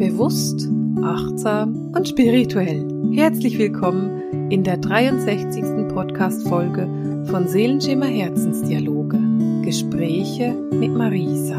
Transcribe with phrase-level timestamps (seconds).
[0.00, 0.66] Bewusst,
[1.02, 3.12] achtsam und spirituell.
[3.12, 5.62] Herzlich willkommen in der 63.
[5.92, 9.20] Podcast-Folge von Seelenschimmer Herzensdialoge.
[9.62, 11.58] Gespräche mit Marisa.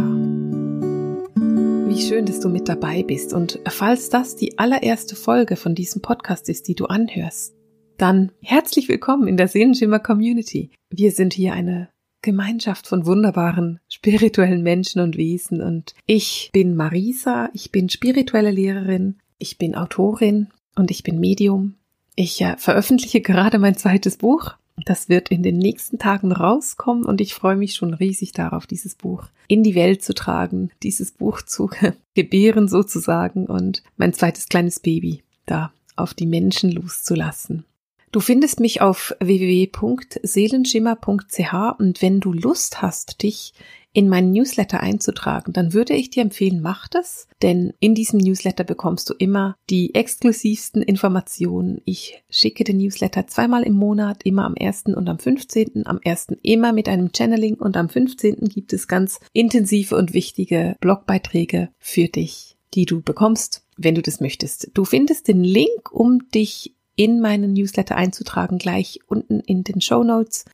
[1.35, 6.02] Wie schön, dass du mit dabei bist und falls das die allererste Folge von diesem
[6.02, 7.53] Podcast ist, die du anhörst,
[7.98, 10.71] dann herzlich willkommen in der Seelenschimmer Community.
[10.89, 11.91] Wir sind hier eine
[12.21, 15.61] Gemeinschaft von wunderbaren spirituellen Menschen und Wesen.
[15.61, 21.76] Und ich bin Marisa, ich bin spirituelle Lehrerin, ich bin Autorin und ich bin Medium.
[22.15, 24.53] Ich äh, veröffentliche gerade mein zweites Buch.
[24.85, 28.95] Das wird in den nächsten Tagen rauskommen und ich freue mich schon riesig darauf, dieses
[28.95, 31.70] Buch in die Welt zu tragen, dieses Buch zu
[32.15, 37.65] gebären sozusagen und mein zweites kleines Baby da auf die Menschen loszulassen.
[38.11, 43.53] Du findest mich auf www.seelenschimmer.ch und wenn du Lust hast, dich
[43.93, 48.65] in meinen Newsletter einzutragen, dann würde ich dir empfehlen, mach das, denn in diesem Newsletter
[48.65, 51.79] bekommst du immer die exklusivsten Informationen.
[51.85, 54.85] Ich schicke den Newsletter zweimal im Monat, immer am 1.
[54.96, 55.85] und am 15.
[55.85, 56.27] Am 1.
[56.41, 58.49] immer mit einem Channeling und am 15.
[58.49, 64.19] gibt es ganz intensive und wichtige Blogbeiträge für dich, die du bekommst, wenn du das
[64.19, 64.72] möchtest.
[64.73, 70.03] Du findest den Link, um dich in meinen Newsletter einzutragen, gleich unten in den Show
[70.03, 70.46] Notes.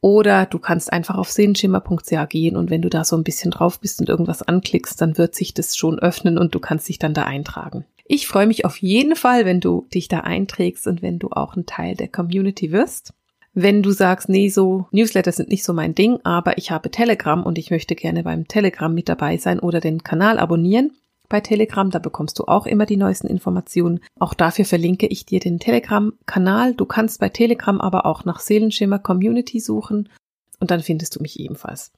[0.00, 3.78] Oder du kannst einfach auf sehenschimmer.ch gehen und wenn du da so ein bisschen drauf
[3.78, 7.12] bist und irgendwas anklickst, dann wird sich das schon öffnen und du kannst dich dann
[7.12, 7.84] da eintragen.
[8.06, 11.56] Ich freue mich auf jeden Fall, wenn du dich da einträgst und wenn du auch
[11.56, 13.12] ein Teil der Community wirst.
[13.52, 17.44] Wenn du sagst, nee, so Newsletter sind nicht so mein Ding, aber ich habe Telegram
[17.44, 20.92] und ich möchte gerne beim Telegram mit dabei sein oder den Kanal abonnieren,
[21.32, 21.90] bei Telegram.
[21.90, 24.00] Da bekommst du auch immer die neuesten Informationen.
[24.20, 26.74] Auch dafür verlinke ich dir den Telegram-Kanal.
[26.74, 30.08] Du kannst bei Telegram aber auch nach Seelenschimmer Community suchen
[30.60, 31.90] und dann findest du mich ebenfalls.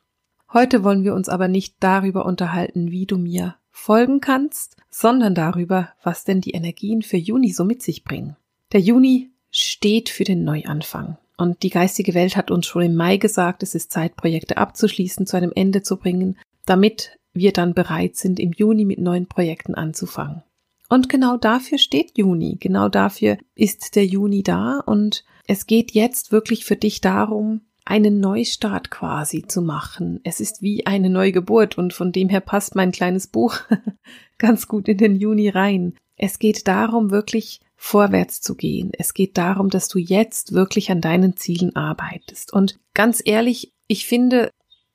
[0.52, 5.88] Heute wollen wir uns aber nicht darüber unterhalten, wie du mir folgen kannst, sondern darüber,
[6.02, 8.36] was denn die Energien für Juni so mit sich bringen.
[8.72, 11.18] Der Juni steht für den Neuanfang.
[11.36, 15.26] Und die geistige Welt hat uns schon im Mai gesagt, es ist Zeit, Projekte abzuschließen,
[15.26, 19.74] zu einem Ende zu bringen, damit wir dann bereit sind, im Juni mit neuen Projekten
[19.74, 20.42] anzufangen.
[20.88, 26.32] Und genau dafür steht Juni, genau dafür ist der Juni da und es geht jetzt
[26.32, 30.20] wirklich für dich darum, einen Neustart quasi zu machen.
[30.24, 33.58] Es ist wie eine Neugeburt und von dem her passt mein kleines Buch
[34.38, 35.94] ganz gut in den Juni rein.
[36.16, 38.90] Es geht darum, wirklich vorwärts zu gehen.
[38.96, 42.52] Es geht darum, dass du jetzt wirklich an deinen Zielen arbeitest.
[42.52, 44.50] Und ganz ehrlich, ich finde,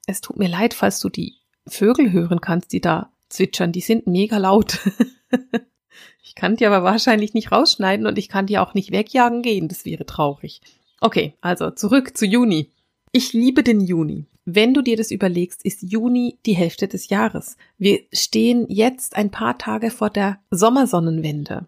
[0.07, 1.38] es tut mir leid, falls du die
[1.69, 3.71] Vögel hören kannst, die da zwitschern.
[3.71, 4.79] Die sind mega laut.
[6.23, 9.67] ich kann die aber wahrscheinlich nicht rausschneiden und ich kann die auch nicht wegjagen gehen.
[9.67, 10.61] Das wäre traurig.
[11.01, 12.71] Okay, also zurück zu Juni.
[13.11, 14.25] Ich liebe den Juni.
[14.45, 17.55] Wenn du dir das überlegst, ist Juni die Hälfte des Jahres.
[17.77, 21.67] Wir stehen jetzt ein paar Tage vor der Sommersonnenwende.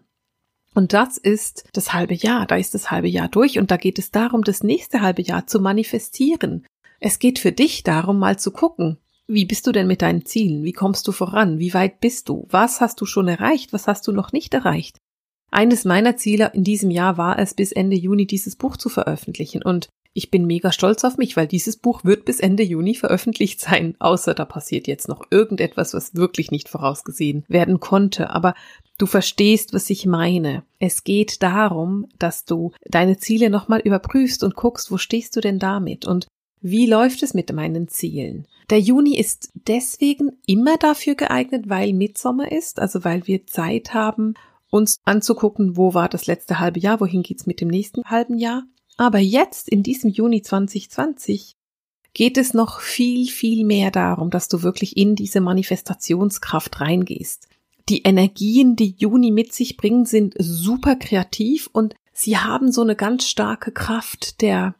[0.74, 2.46] Und das ist das halbe Jahr.
[2.46, 5.46] Da ist das halbe Jahr durch und da geht es darum, das nächste halbe Jahr
[5.46, 6.66] zu manifestieren.
[6.98, 8.98] Es geht für dich darum, mal zu gucken,
[9.32, 10.64] wie bist du denn mit deinen Zielen?
[10.64, 11.58] Wie kommst du voran?
[11.58, 12.46] Wie weit bist du?
[12.50, 13.72] Was hast du schon erreicht?
[13.72, 14.98] Was hast du noch nicht erreicht?
[15.50, 19.62] Eines meiner Ziele in diesem Jahr war es, bis Ende Juni dieses Buch zu veröffentlichen.
[19.62, 23.60] Und ich bin mega stolz auf mich, weil dieses Buch wird bis Ende Juni veröffentlicht
[23.60, 28.30] sein, außer da passiert jetzt noch irgendetwas, was wirklich nicht vorausgesehen werden konnte.
[28.30, 28.54] Aber
[28.98, 30.64] du verstehst, was ich meine.
[30.78, 35.58] Es geht darum, dass du deine Ziele nochmal überprüfst und guckst, wo stehst du denn
[35.58, 36.06] damit?
[36.06, 36.26] Und
[36.60, 38.46] wie läuft es mit meinen Zielen?
[38.70, 44.34] Der Juni ist deswegen immer dafür geeignet, weil Mitsommer ist, also weil wir Zeit haben,
[44.70, 48.64] uns anzugucken, wo war das letzte halbe Jahr, wohin geht's mit dem nächsten halben Jahr.
[48.96, 51.56] Aber jetzt, in diesem Juni 2020,
[52.14, 57.48] geht es noch viel, viel mehr darum, dass du wirklich in diese Manifestationskraft reingehst.
[57.88, 62.96] Die Energien, die Juni mit sich bringen, sind super kreativ und sie haben so eine
[62.96, 64.74] ganz starke Kraft der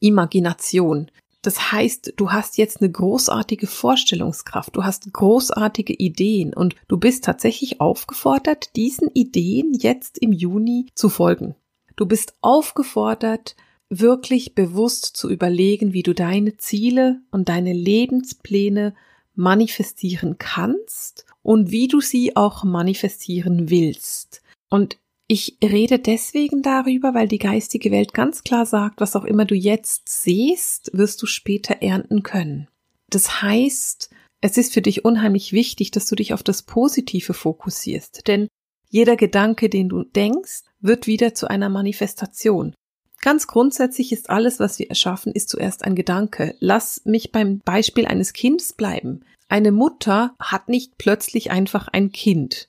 [0.00, 1.10] Imagination.
[1.46, 7.22] Das heißt, du hast jetzt eine großartige Vorstellungskraft, du hast großartige Ideen und du bist
[7.22, 11.54] tatsächlich aufgefordert, diesen Ideen jetzt im Juni zu folgen.
[11.94, 13.54] Du bist aufgefordert,
[13.88, 18.96] wirklich bewusst zu überlegen, wie du deine Ziele und deine Lebenspläne
[19.36, 24.42] manifestieren kannst und wie du sie auch manifestieren willst.
[24.68, 29.44] Und ich rede deswegen darüber, weil die geistige Welt ganz klar sagt, was auch immer
[29.44, 32.68] du jetzt siehst, wirst du später ernten können.
[33.10, 38.28] Das heißt, es ist für dich unheimlich wichtig, dass du dich auf das Positive fokussierst,
[38.28, 38.48] denn
[38.88, 42.74] jeder Gedanke, den du denkst, wird wieder zu einer Manifestation.
[43.20, 46.54] Ganz grundsätzlich ist alles, was wir erschaffen, ist zuerst ein Gedanke.
[46.60, 49.24] Lass mich beim Beispiel eines Kindes bleiben.
[49.48, 52.68] Eine Mutter hat nicht plötzlich einfach ein Kind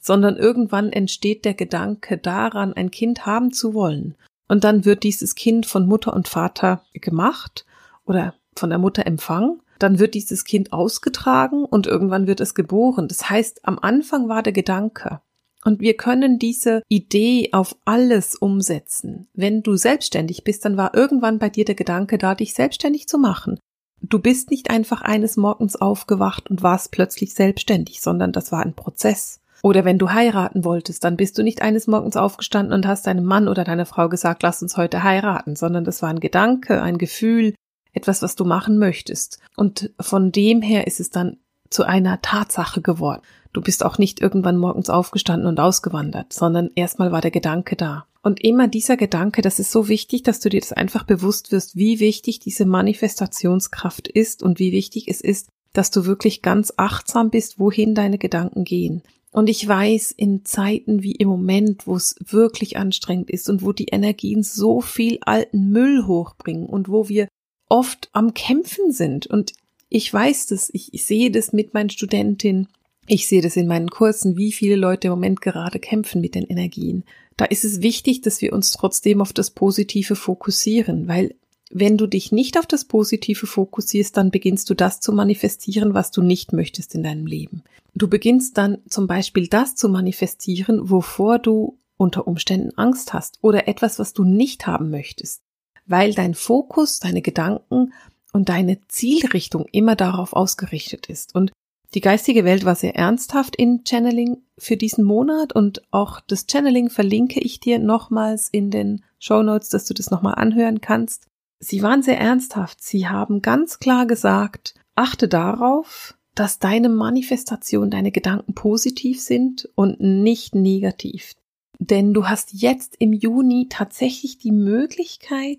[0.00, 4.16] sondern irgendwann entsteht der Gedanke daran, ein Kind haben zu wollen.
[4.48, 7.66] Und dann wird dieses Kind von Mutter und Vater gemacht
[8.04, 9.60] oder von der Mutter empfangen.
[9.78, 13.08] Dann wird dieses Kind ausgetragen und irgendwann wird es geboren.
[13.08, 15.20] Das heißt, am Anfang war der Gedanke.
[15.64, 19.28] Und wir können diese Idee auf alles umsetzen.
[19.34, 23.18] Wenn du selbstständig bist, dann war irgendwann bei dir der Gedanke da, dich selbstständig zu
[23.18, 23.58] machen.
[24.02, 28.74] Du bist nicht einfach eines Morgens aufgewacht und warst plötzlich selbstständig, sondern das war ein
[28.74, 29.39] Prozess.
[29.62, 33.24] Oder wenn du heiraten wolltest, dann bist du nicht eines Morgens aufgestanden und hast deinem
[33.24, 36.98] Mann oder deiner Frau gesagt, lass uns heute heiraten, sondern das war ein Gedanke, ein
[36.98, 37.54] Gefühl,
[37.92, 39.38] etwas, was du machen möchtest.
[39.56, 43.22] Und von dem her ist es dann zu einer Tatsache geworden.
[43.52, 48.06] Du bist auch nicht irgendwann morgens aufgestanden und ausgewandert, sondern erstmal war der Gedanke da.
[48.22, 51.74] Und immer dieser Gedanke, das ist so wichtig, dass du dir das einfach bewusst wirst,
[51.74, 57.30] wie wichtig diese Manifestationskraft ist und wie wichtig es ist, dass du wirklich ganz achtsam
[57.30, 59.02] bist, wohin deine Gedanken gehen.
[59.32, 63.72] Und ich weiß, in Zeiten wie im Moment, wo es wirklich anstrengend ist und wo
[63.72, 67.28] die Energien so viel alten Müll hochbringen und wo wir
[67.68, 69.28] oft am Kämpfen sind.
[69.28, 69.52] Und
[69.88, 72.68] ich weiß das, ich, ich sehe das mit meinen Studentinnen,
[73.06, 76.44] ich sehe das in meinen Kursen, wie viele Leute im Moment gerade kämpfen mit den
[76.44, 77.04] Energien.
[77.36, 81.34] Da ist es wichtig, dass wir uns trotzdem auf das Positive fokussieren, weil
[81.70, 86.10] wenn du dich nicht auf das Positive fokussierst, dann beginnst du das zu manifestieren, was
[86.10, 87.62] du nicht möchtest in deinem Leben.
[87.94, 93.68] Du beginnst dann zum Beispiel das zu manifestieren, wovor du unter Umständen Angst hast oder
[93.68, 95.42] etwas, was du nicht haben möchtest,
[95.86, 97.92] weil dein Fokus, deine Gedanken
[98.32, 101.34] und deine Zielrichtung immer darauf ausgerichtet ist.
[101.34, 101.52] Und
[101.94, 106.88] die geistige Welt war sehr ernsthaft in Channeling für diesen Monat und auch das Channeling
[106.88, 111.26] verlinke ich dir nochmals in den Show Notes, dass du das nochmal anhören kannst.
[111.58, 112.82] Sie waren sehr ernsthaft.
[112.82, 120.00] Sie haben ganz klar gesagt, achte darauf, dass deine Manifestation, deine Gedanken positiv sind und
[120.00, 121.34] nicht negativ.
[121.78, 125.58] Denn du hast jetzt im Juni tatsächlich die Möglichkeit,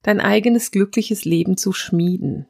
[0.00, 2.46] dein eigenes glückliches Leben zu schmieden.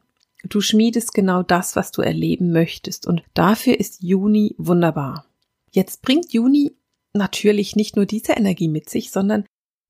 [0.48, 5.26] Du schmiedest genau das, was du erleben möchtest und dafür ist Juni wunderbar.
[5.72, 6.76] Jetzt bringt Juni
[7.14, 9.44] natürlich nicht nur diese Energie mit sich, sondern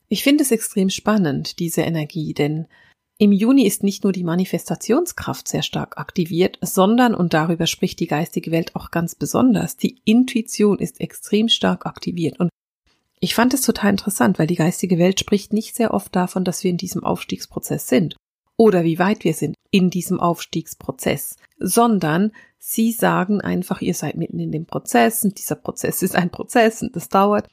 [0.09, 2.69] ich finde es extrem spannend, diese Energie, denn
[3.23, 8.09] im Juni ist nicht nur die Manifestationskraft sehr stark aktiviert, sondern, und darüber spricht die
[8.09, 12.41] geistige Welt auch ganz besonders, die Intuition ist extrem stark aktiviert.
[12.41, 12.51] Und
[13.21, 16.65] ich fand es total interessant, weil die geistige Welt spricht nicht sehr oft davon, dass
[16.65, 18.17] wir in diesem Aufstiegsprozess sind
[18.57, 24.41] oder wie weit wir sind in diesem Aufstiegsprozess, sondern sie sagen einfach, ihr seid mitten
[24.41, 27.47] in dem Prozess und dieser Prozess ist ein Prozess und das dauert.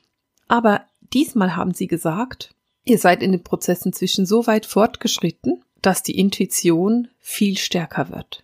[0.48, 0.81] Aber
[1.13, 6.17] diesmal haben sie gesagt, Ihr seid in den Prozessen zwischen so weit fortgeschritten, dass die
[6.17, 8.43] Intuition viel stärker wird.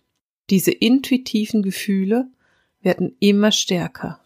[0.50, 2.28] Diese intuitiven Gefühle
[2.80, 4.20] werden immer stärker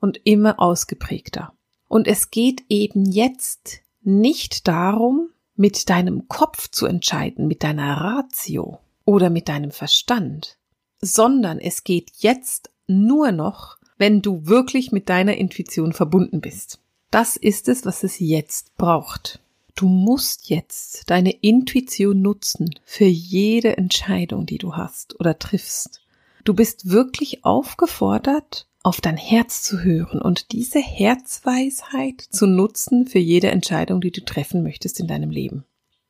[0.00, 1.52] und immer ausgeprägter.
[1.88, 8.80] Und es geht eben jetzt nicht darum, mit deinem Kopf zu entscheiden, mit deiner Ratio
[9.04, 10.58] oder mit deinem Verstand,
[11.00, 16.80] sondern es geht jetzt nur noch, wenn du wirklich mit deiner Intuition verbunden bist.
[17.10, 19.40] Das ist es, was es jetzt braucht.
[19.74, 26.00] Du musst jetzt deine Intuition nutzen für jede Entscheidung, die du hast oder triffst.
[26.44, 33.18] Du bist wirklich aufgefordert, auf dein Herz zu hören und diese Herzweisheit zu nutzen für
[33.18, 35.64] jede Entscheidung, die du treffen möchtest in deinem Leben.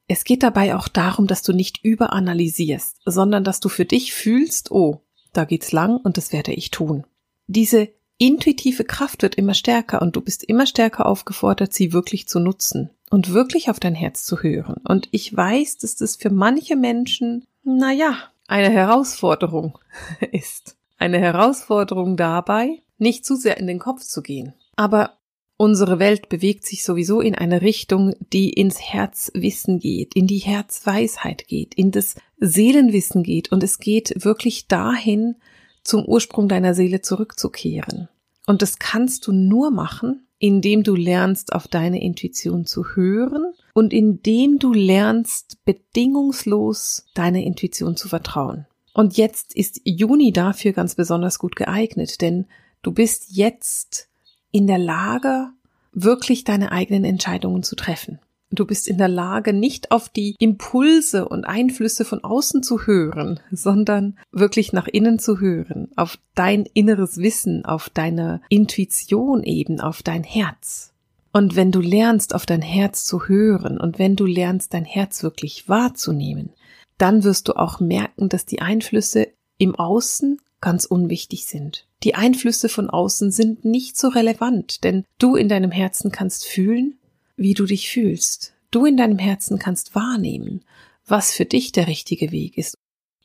[0.09, 4.73] Es geht dabei auch darum, dass du nicht überanalysierst, sondern dass du für dich fühlst,
[4.73, 5.01] oh,
[5.33, 7.07] da geht's lang und das werde ich tun.
[7.47, 7.89] Diese
[8.19, 12.91] intuitive Kraft wird immer stärker und du bist immer stärker aufgefordert, sie wirklich zu nutzen
[13.15, 14.83] und wirklich auf dein Herz zu hören.
[14.89, 18.17] Und ich weiß, dass das für manche Menschen, naja,
[18.49, 19.79] eine Herausforderung
[20.33, 20.77] ist.
[20.99, 24.55] Eine Herausforderung dabei, nicht zu sehr in den Kopf zu gehen.
[24.75, 25.19] Aber
[25.57, 31.47] unsere Welt bewegt sich sowieso in eine Richtung, die ins Herzwissen geht, in die Herzweisheit
[31.47, 35.37] geht, in das Seelenwissen geht und es geht wirklich dahin,
[35.85, 38.09] zum Ursprung deiner Seele zurückzukehren.
[38.45, 43.95] Und das kannst du nur machen, indem du lernst, auf deine Intuition zu hören und
[43.95, 48.67] indem du lernst, bedingungslos deiner Intuition zu vertrauen.
[48.93, 52.45] Und jetzt ist Juni dafür ganz besonders gut geeignet, denn
[52.83, 54.11] du bist jetzt
[54.51, 55.49] in der Lage,
[55.95, 58.19] wirklich deine eigenen Entscheidungen zu treffen.
[58.55, 63.41] Du bist in der Lage, nicht auf die Impulse und Einflüsse von außen zu hören,
[63.51, 70.03] sondern wirklich nach innen zu hören, auf dein inneres Wissen, auf deine Intuition eben, auf
[70.03, 70.93] dein Herz.
[71.33, 75.25] Und wenn du lernst, auf dein Herz zu hören und wenn du lernst, dein Herz
[75.25, 76.51] wirklich wahrzunehmen,
[76.97, 81.87] dann wirst du auch merken, dass die Einflüsse im Außen ganz unwichtig sind.
[82.05, 86.99] Die Einflüsse von außen sind nicht so relevant, denn du in deinem Herzen kannst fühlen,
[87.37, 88.55] wie du dich fühlst.
[88.71, 90.65] Du in deinem Herzen kannst wahrnehmen,
[91.07, 92.75] was für dich der richtige Weg ist.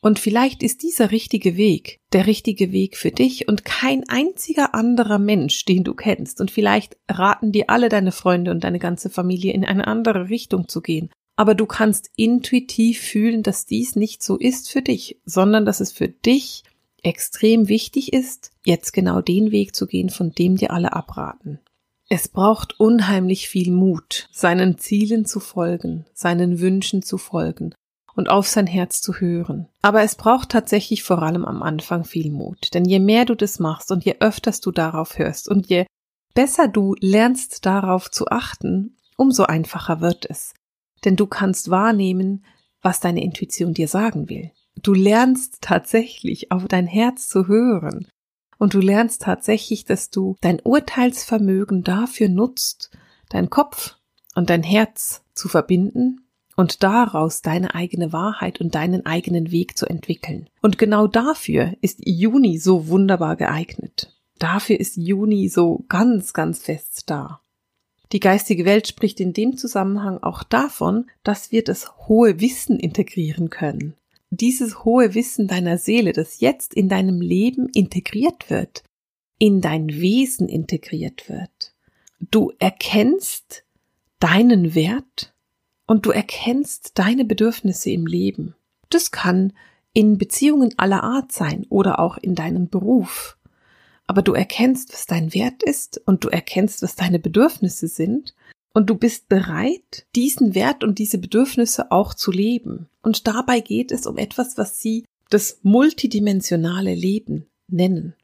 [0.02, 5.18] Und vielleicht ist dieser richtige Weg der richtige Weg für dich und kein einziger anderer
[5.18, 6.40] Mensch, den du kennst.
[6.40, 10.68] Und vielleicht raten dir alle deine Freunde und deine ganze Familie in eine andere Richtung
[10.68, 11.10] zu gehen.
[11.36, 15.92] Aber du kannst intuitiv fühlen, dass dies nicht so ist für dich, sondern dass es
[15.92, 16.64] für dich
[17.02, 21.60] extrem wichtig ist, jetzt genau den Weg zu gehen, von dem dir alle abraten.
[22.12, 27.72] Es braucht unheimlich viel Mut, seinen Zielen zu folgen, seinen Wünschen zu folgen
[28.16, 29.68] und auf sein Herz zu hören.
[29.80, 33.60] Aber es braucht tatsächlich vor allem am Anfang viel Mut, denn je mehr du das
[33.60, 35.86] machst und je öfters du darauf hörst und je
[36.34, 40.52] besser du lernst darauf zu achten, umso einfacher wird es.
[41.04, 42.44] Denn du kannst wahrnehmen,
[42.82, 44.50] was deine Intuition dir sagen will.
[44.82, 48.08] Du lernst tatsächlich auf dein Herz zu hören.
[48.60, 52.90] Und du lernst tatsächlich, dass du dein Urteilsvermögen dafür nutzt,
[53.30, 53.96] dein Kopf
[54.34, 56.26] und dein Herz zu verbinden
[56.56, 60.50] und daraus deine eigene Wahrheit und deinen eigenen Weg zu entwickeln.
[60.60, 64.14] Und genau dafür ist Juni so wunderbar geeignet.
[64.38, 67.40] Dafür ist Juni so ganz, ganz fest da.
[68.12, 73.48] Die geistige Welt spricht in dem Zusammenhang auch davon, dass wir das hohe Wissen integrieren
[73.48, 73.94] können.
[74.30, 78.84] Dieses hohe Wissen deiner Seele, das jetzt in deinem Leben integriert wird,
[79.38, 81.74] in dein Wesen integriert wird.
[82.20, 83.64] Du erkennst
[84.20, 85.34] deinen Wert
[85.86, 88.54] und du erkennst deine Bedürfnisse im Leben.
[88.90, 89.52] Das kann
[89.92, 93.36] in Beziehungen aller Art sein oder auch in deinem Beruf.
[94.06, 98.34] Aber du erkennst, was dein Wert ist und du erkennst, was deine Bedürfnisse sind
[98.72, 102.88] und du bist bereit, diesen Wert und diese Bedürfnisse auch zu leben.
[103.02, 108.14] Und dabei geht es um etwas, was sie das multidimensionale Leben nennen.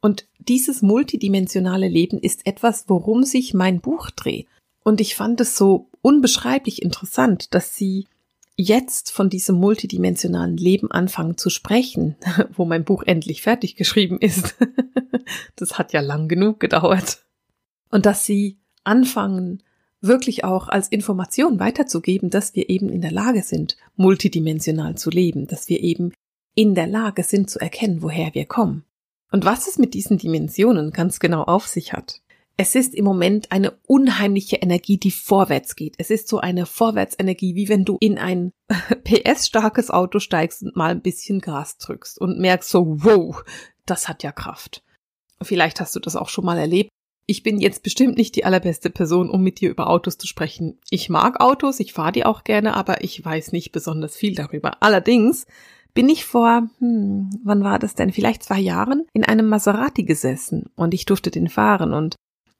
[0.00, 4.46] Und dieses multidimensionale Leben ist etwas, worum sich mein Buch dreht.
[4.84, 8.06] Und ich fand es so unbeschreiblich interessant, dass sie
[8.56, 12.16] jetzt von diesem multidimensionalen Leben anfangen zu sprechen,
[12.52, 14.54] wo mein Buch endlich fertig geschrieben ist.
[15.56, 17.24] das hat ja lang genug gedauert.
[17.90, 19.62] Und dass sie anfangen,
[20.06, 25.46] wirklich auch als Information weiterzugeben, dass wir eben in der Lage sind, multidimensional zu leben,
[25.46, 26.12] dass wir eben
[26.54, 28.84] in der Lage sind zu erkennen, woher wir kommen.
[29.30, 32.22] Und was es mit diesen Dimensionen ganz genau auf sich hat.
[32.58, 35.96] Es ist im Moment eine unheimliche Energie, die vorwärts geht.
[35.98, 38.52] Es ist so eine Vorwärtsenergie, wie wenn du in ein
[39.04, 43.44] PS-starkes Auto steigst und mal ein bisschen Gas drückst und merkst so, wow,
[43.84, 44.82] das hat ja Kraft.
[45.42, 46.90] Vielleicht hast du das auch schon mal erlebt.
[47.26, 50.78] Ich bin jetzt bestimmt nicht die allerbeste Person, um mit dir über Autos zu sprechen.
[50.90, 54.80] Ich mag Autos, ich fahre die auch gerne, aber ich weiß nicht besonders viel darüber.
[54.80, 55.46] Allerdings
[55.92, 58.12] bin ich vor, hm, wann war das denn?
[58.12, 62.14] Vielleicht zwei Jahren in einem Maserati gesessen und ich durfte den fahren und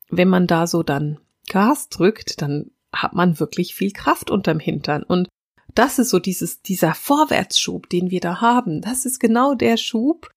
[0.08, 1.18] wenn man da so dann
[1.48, 5.02] Gas drückt, dann hat man wirklich viel Kraft unterm Hintern.
[5.02, 5.28] Und
[5.74, 8.80] das ist so dieses, dieser Vorwärtsschub, den wir da haben.
[8.80, 10.30] Das ist genau der Schub,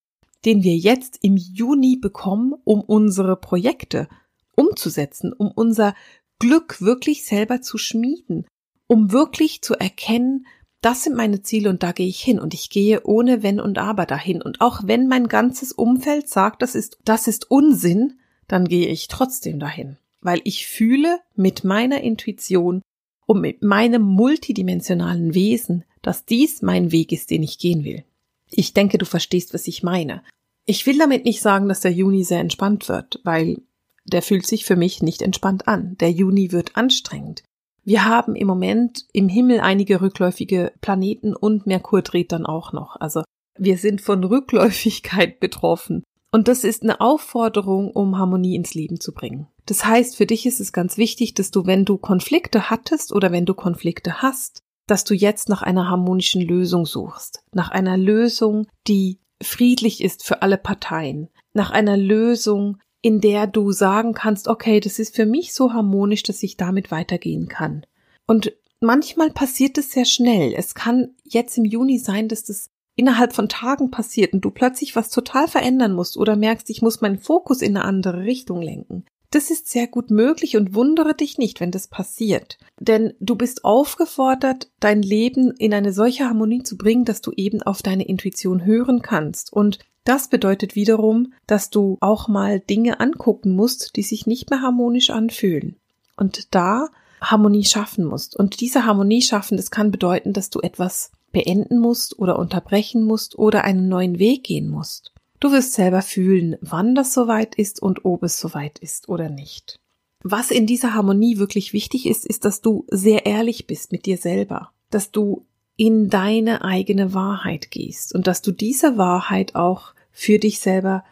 [0.46, 4.08] den wir jetzt im Juni bekommen, um unsere Projekte
[4.56, 5.96] umzusetzen, um unser
[6.40, 8.46] Glück wirklich selber zu schmieden,
[8.88, 10.46] um wirklich zu erkennen,
[10.82, 13.78] das sind meine Ziele und da gehe ich hin und ich gehe ohne Wenn und
[13.78, 14.42] Aber dahin.
[14.42, 19.10] Und auch wenn mein ganzes Umfeld sagt, das ist, das ist Unsinn, dann gehe ich
[19.10, 22.82] trotzdem dahin, weil ich fühle mit meiner Intuition
[23.26, 28.06] und mit meinem multidimensionalen Wesen, dass dies mein Weg ist, den ich gehen will.
[28.52, 30.24] Ich denke, du verstehst, was ich meine.
[30.66, 33.62] Ich will damit nicht sagen, dass der Juni sehr entspannt wird, weil
[34.06, 35.96] der fühlt sich für mich nicht entspannt an.
[36.00, 37.44] Der Juni wird anstrengend.
[37.84, 42.98] Wir haben im Moment im Himmel einige rückläufige Planeten und Merkur dreht dann auch noch.
[43.00, 43.24] Also
[43.58, 46.04] wir sind von Rückläufigkeit betroffen.
[46.32, 49.48] Und das ist eine Aufforderung, um Harmonie ins Leben zu bringen.
[49.66, 53.32] Das heißt, für dich ist es ganz wichtig, dass du, wenn du Konflikte hattest oder
[53.32, 58.68] wenn du Konflikte hast, dass du jetzt nach einer harmonischen Lösung suchst, nach einer Lösung,
[58.88, 64.80] die friedlich ist für alle Parteien, nach einer Lösung, in der du sagen kannst, okay,
[64.80, 67.86] das ist für mich so harmonisch, dass ich damit weitergehen kann.
[68.28, 70.54] Und manchmal passiert es sehr schnell.
[70.56, 74.96] Es kann jetzt im Juni sein, dass das innerhalb von Tagen passiert und du plötzlich
[74.96, 79.06] was total verändern musst oder merkst, ich muss meinen Fokus in eine andere Richtung lenken.
[79.32, 82.58] Das ist sehr gut möglich und wundere dich nicht, wenn das passiert.
[82.80, 87.62] Denn du bist aufgefordert, dein Leben in eine solche Harmonie zu bringen, dass du eben
[87.62, 89.54] auf deine Intuition hören kannst.
[89.54, 94.62] Und das bedeutet wiederum, dass du auch mal Dinge angucken musst, die sich nicht mehr
[94.62, 95.76] harmonisch anfühlen.
[96.18, 96.88] Und da
[97.22, 98.36] Harmonie schaffen musst.
[98.36, 103.38] Und diese Harmonie schaffen, das kann bedeuten, dass du etwas beenden musst oder unterbrechen musst
[103.38, 105.14] oder einen neuen Weg gehen musst.
[105.40, 109.80] Du wirst selber fühlen, wann das soweit ist und ob es soweit ist oder nicht.
[110.22, 114.18] Was in dieser Harmonie wirklich wichtig ist, ist, dass du sehr ehrlich bist mit dir
[114.18, 115.46] selber, dass du
[115.78, 121.06] in deine eigene Wahrheit gehst und dass du diese Wahrheit auch für dich selber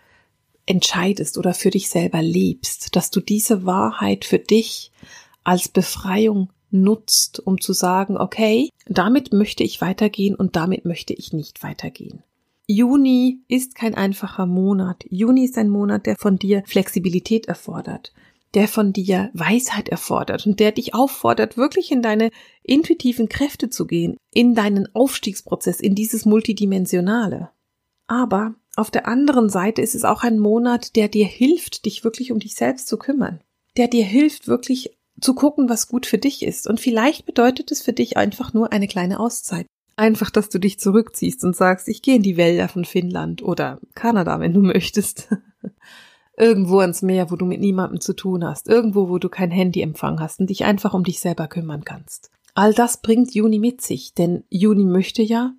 [0.65, 4.91] entscheidest oder für dich selber lebst, dass du diese Wahrheit für dich
[5.45, 11.31] als Befreiung nutzt, um zu sagen, okay, damit möchte ich weitergehen und damit möchte ich
[11.31, 12.23] nicht weitergehen.
[12.69, 15.05] Juni ist kein einfacher Monat.
[15.09, 18.13] Juni ist ein Monat, der von dir Flexibilität erfordert,
[18.55, 22.29] der von dir Weisheit erfordert und der dich auffordert, wirklich in deine
[22.63, 27.51] intuitiven Kräfte zu gehen, in deinen Aufstiegsprozess, in dieses Multidimensionale.
[28.05, 32.33] Aber auf der anderen Seite ist es auch ein Monat, der dir hilft, dich wirklich
[32.33, 33.39] um dich selbst zu kümmern,
[33.77, 36.67] der dir hilft, wirklich zu gucken, was gut für dich ist.
[36.67, 39.67] Und vielleicht bedeutet es für dich einfach nur eine kleine Auszeit.
[39.97, 43.79] Einfach, dass du dich zurückziehst und sagst, ich gehe in die Wälder von Finnland oder
[43.95, 45.27] Kanada, wenn du möchtest.
[46.37, 48.69] Irgendwo ans Meer, wo du mit niemandem zu tun hast.
[48.69, 52.29] Irgendwo, wo du kein Handyempfang hast und dich einfach um dich selber kümmern kannst.
[52.53, 55.53] All das bringt Juni mit sich, denn Juni möchte ja,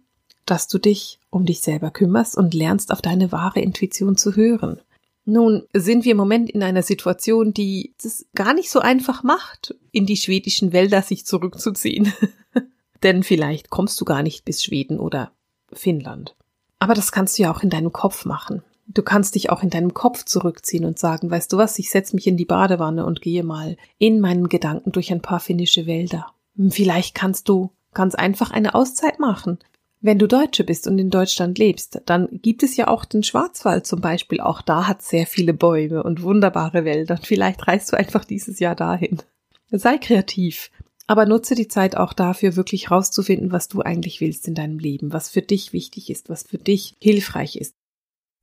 [0.47, 4.81] dass du dich um dich selber kümmerst und lernst, auf deine wahre Intuition zu hören.
[5.25, 9.75] Nun sind wir im Moment in einer Situation, die es gar nicht so einfach macht,
[9.91, 12.13] in die schwedischen Wälder sich zurückzuziehen.
[13.03, 15.33] Denn vielleicht kommst du gar nicht bis Schweden oder
[15.73, 16.35] Finnland.
[16.79, 18.63] Aber das kannst du ja auch in deinem Kopf machen.
[18.87, 22.15] Du kannst dich auch in deinem Kopf zurückziehen und sagen, weißt du was, ich setze
[22.15, 26.27] mich in die Badewanne und gehe mal in meinen Gedanken durch ein paar finnische Wälder.
[26.71, 29.59] Vielleicht kannst du ganz einfach eine Auszeit machen.
[30.01, 33.87] Wenn du Deutsche bist und in Deutschland lebst, dann gibt es ja auch den Schwarzwald
[33.87, 34.41] zum Beispiel.
[34.41, 37.19] Auch da hat sehr viele Bäume und wunderbare Wälder.
[37.23, 39.19] Vielleicht reist du einfach dieses Jahr dahin.
[39.71, 40.71] Sei kreativ.
[41.09, 45.13] Aber nutze die Zeit auch dafür, wirklich rauszufinden, was du eigentlich willst in deinem Leben,
[45.13, 47.75] was für dich wichtig ist, was für dich hilfreich ist.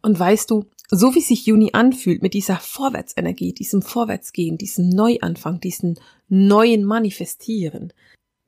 [0.01, 5.59] Und weißt du, so wie sich Juni anfühlt mit dieser Vorwärtsenergie, diesem Vorwärtsgehen, diesem Neuanfang,
[5.59, 5.95] diesem
[6.27, 7.93] neuen Manifestieren,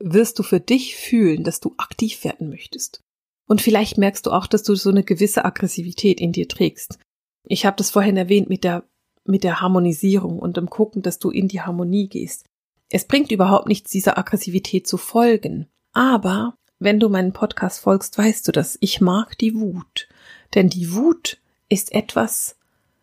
[0.00, 3.00] wirst du für dich fühlen, dass du aktiv werden möchtest.
[3.46, 6.98] Und vielleicht merkst du auch, dass du so eine gewisse Aggressivität in dir trägst.
[7.46, 8.84] Ich habe das vorhin erwähnt mit der
[9.28, 12.46] mit der Harmonisierung und dem Gucken, dass du in die Harmonie gehst.
[12.90, 15.68] Es bringt überhaupt nichts, dieser Aggressivität zu folgen.
[15.92, 18.78] Aber wenn du meinen Podcast folgst, weißt du das.
[18.80, 20.08] Ich mag die Wut.
[20.54, 22.56] Denn die Wut ist etwas,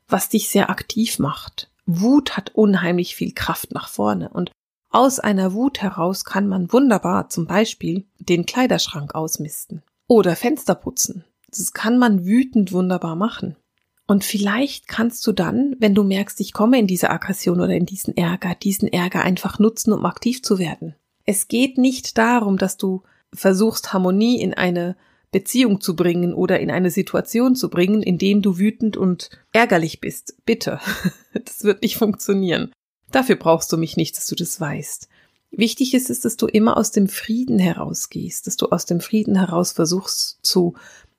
[0.07, 1.69] was dich sehr aktiv macht.
[1.85, 4.51] Wut hat unheimlich viel Kraft nach vorne und
[4.89, 11.25] aus einer Wut heraus kann man wunderbar zum Beispiel den Kleiderschrank ausmisten oder Fenster putzen.
[11.49, 13.55] Das kann man wütend wunderbar machen.
[14.07, 17.85] Und vielleicht kannst du dann, wenn du merkst, ich komme in diese Aggression oder in
[17.85, 20.95] diesen Ärger, diesen Ärger einfach nutzen, um aktiv zu werden.
[21.25, 23.01] Es geht nicht darum, dass du
[23.33, 24.95] versuchst, Harmonie in eine
[25.31, 29.99] Beziehung zu bringen oder in eine Situation zu bringen, in dem du wütend und ärgerlich
[29.99, 30.35] bist.
[30.45, 30.79] Bitte.
[31.33, 32.71] Das wird nicht funktionieren.
[33.11, 35.09] Dafür brauchst du mich nicht, dass du das weißt.
[35.51, 39.35] Wichtig ist es, dass du immer aus dem Frieden herausgehst, dass du aus dem Frieden
[39.35, 40.75] heraus versuchst zu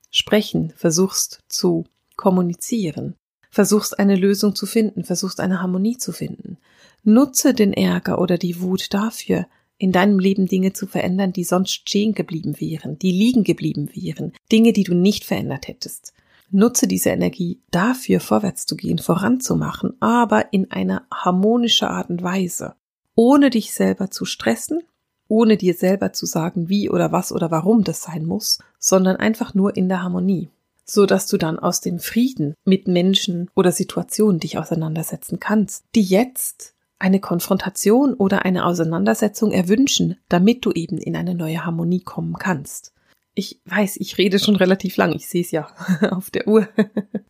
[0.09, 1.85] sprechen, versuchst zu
[2.17, 3.15] kommunizieren.
[3.49, 6.57] Versuchst eine Lösung zu finden, versuchst eine Harmonie zu finden.
[7.03, 11.71] Nutze den Ärger oder die Wut dafür, in deinem Leben Dinge zu verändern, die sonst
[11.71, 16.13] stehen geblieben wären, die liegen geblieben wären, Dinge, die du nicht verändert hättest.
[16.49, 22.75] Nutze diese Energie dafür, vorwärts zu gehen, voranzumachen, aber in einer harmonischen Art und Weise,
[23.15, 24.81] ohne dich selber zu stressen,
[25.27, 29.53] ohne dir selber zu sagen, wie oder was oder warum das sein muss, sondern einfach
[29.53, 30.49] nur in der Harmonie
[30.89, 36.03] so dass du dann aus dem Frieden mit Menschen oder Situationen dich auseinandersetzen kannst, die
[36.03, 42.35] jetzt eine Konfrontation oder eine Auseinandersetzung erwünschen, damit du eben in eine neue Harmonie kommen
[42.35, 42.93] kannst.
[43.35, 45.67] Ich weiß, ich rede schon relativ lang, ich sehe es ja
[46.11, 46.67] auf der Uhr.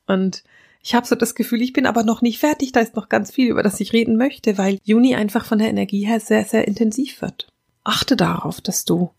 [0.05, 0.43] Und
[0.81, 3.31] ich habe so das Gefühl, ich bin aber noch nicht fertig, da ist noch ganz
[3.31, 6.65] viel, über das ich reden möchte, weil Juni einfach von der Energie her sehr, sehr
[6.65, 7.49] intensiv wird.
[7.83, 9.11] Achte darauf, dass du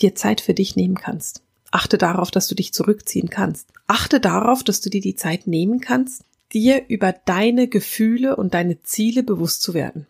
[0.00, 1.42] dir Zeit für dich nehmen kannst.
[1.70, 3.68] Achte darauf, dass du dich zurückziehen kannst.
[3.86, 8.82] Achte darauf, dass du dir die Zeit nehmen kannst, dir über deine Gefühle und deine
[8.82, 10.06] Ziele bewusst zu werden.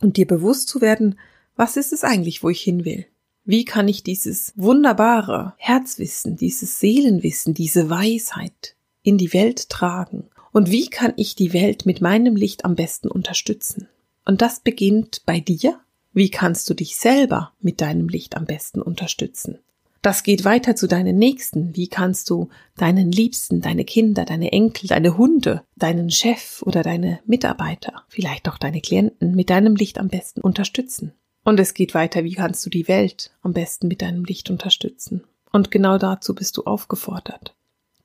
[0.00, 1.18] Und dir bewusst zu werden,
[1.56, 3.06] was ist es eigentlich, wo ich hin will?
[3.44, 10.28] Wie kann ich dieses wunderbare Herzwissen, dieses Seelenwissen, diese Weisheit in die Welt tragen?
[10.52, 13.88] Und wie kann ich die Welt mit meinem Licht am besten unterstützen?
[14.24, 15.78] Und das beginnt bei dir.
[16.14, 19.58] Wie kannst du dich selber mit deinem Licht am besten unterstützen?
[20.04, 21.74] Das geht weiter zu deinen Nächsten.
[21.74, 27.20] Wie kannst du deinen Liebsten, deine Kinder, deine Enkel, deine Hunde, deinen Chef oder deine
[27.24, 31.14] Mitarbeiter, vielleicht auch deine Klienten mit deinem Licht am besten unterstützen?
[31.42, 35.24] Und es geht weiter, wie kannst du die Welt am besten mit deinem Licht unterstützen?
[35.52, 37.54] Und genau dazu bist du aufgefordert.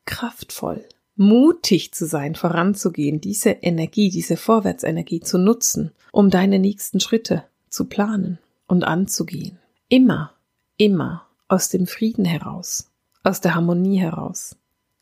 [0.06, 0.86] Kraftvoll,
[1.18, 7.90] mutig zu sein, voranzugehen, diese Energie, diese Vorwärtsenergie zu nutzen, um deine nächsten Schritte zu
[7.90, 9.60] planen und anzugehen.
[9.90, 10.32] Immer,
[10.78, 12.90] immer aus dem Frieden heraus,
[13.24, 14.56] aus der Harmonie heraus,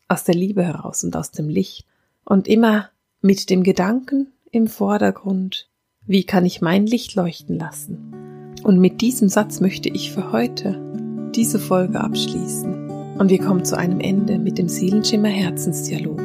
[0.08, 1.86] aus der Liebe heraus und aus dem Licht.
[2.24, 2.88] Und immer
[3.20, 5.68] mit dem Gedanken im Vordergrund,
[6.06, 8.54] wie kann ich mein Licht leuchten lassen?
[8.64, 13.16] Und mit diesem Satz möchte ich für heute diese Folge abschließen.
[13.18, 16.18] Und wir kommen zu einem Ende mit dem Seelenschimmer Herzensdialog,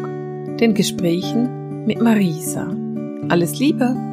[0.58, 2.76] den Gesprächen mit Marisa.
[3.30, 4.13] Alles Liebe!